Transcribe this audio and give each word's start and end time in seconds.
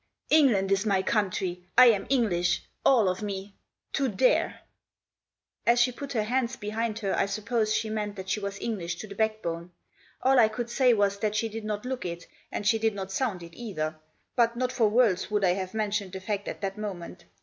"England 0.31 0.71
is 0.71 0.83
my 0.83 1.03
country. 1.03 1.63
I 1.77 1.85
am 1.91 2.07
English— 2.09 2.63
all 2.83 3.07
of 3.07 3.21
me!— 3.21 3.53
to 3.93 4.07
there!" 4.07 4.61
As 5.67 5.79
she 5.79 5.91
put 5.91 6.13
her 6.13 6.23
hands 6.23 6.55
behind 6.55 6.97
her 7.05 7.13
I 7.15 7.27
suppose 7.27 7.71
she 7.71 7.87
meant 7.91 8.15
that 8.15 8.27
she 8.27 8.39
was 8.39 8.59
English 8.59 8.95
to 8.95 9.07
the 9.07 9.13
backbone. 9.13 9.69
All 10.23 10.39
I 10.39 10.47
could 10.47 10.71
say 10.71 10.95
was 10.95 11.19
that 11.19 11.35
she 11.35 11.49
did 11.49 11.65
not 11.65 11.85
look 11.85 12.03
it, 12.03 12.25
and 12.51 12.65
she 12.65 12.79
did 12.79 12.95
not 12.95 13.11
sound 13.11 13.43
it 13.43 13.55
either. 13.55 13.95
But 14.35 14.55
not 14.57 14.71
for 14.71 14.89
worlds 14.89 15.29
would 15.29 15.43
I 15.43 15.51
have 15.53 15.75
mentioned 15.75 16.13
the 16.13 16.19
fact 16.19 16.47
at 16.47 16.61
that 16.61 16.79
moment. 16.79 17.25